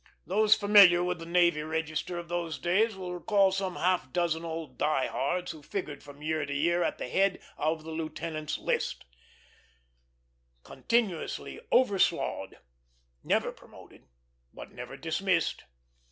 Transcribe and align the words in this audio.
Those 0.25 0.55
familiar 0.55 1.03
with 1.03 1.19
the 1.19 1.27
Navy 1.27 1.61
Register 1.61 2.17
of 2.17 2.27
those 2.27 2.57
days 2.57 2.95
will 2.95 3.13
recall 3.13 3.51
some 3.51 3.75
half 3.75 4.11
dozen 4.11 4.43
old 4.43 4.79
die 4.79 5.05
hards, 5.05 5.51
who 5.51 5.61
figured 5.61 6.01
from 6.01 6.23
year 6.23 6.43
to 6.43 6.53
year 6.55 6.81
at 6.81 6.97
the 6.97 7.07
head 7.07 7.39
of 7.55 7.83
the 7.83 7.91
lieutenant's 7.91 8.57
list; 8.57 9.05
continuously 10.63 11.59
"overslaughed," 11.71 12.55
never 13.23 13.51
promoted, 13.51 14.07
but 14.51 14.71
never 14.71 14.97
dismissed. 14.97 15.65